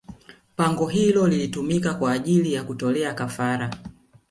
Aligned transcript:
Pango 0.55 0.85
hilo 0.87 1.27
lilitumika 1.27 1.93
kwa 1.93 2.11
ajili 2.11 2.53
ya 2.53 2.63
kutolea 2.63 3.13
kafara 3.13 3.71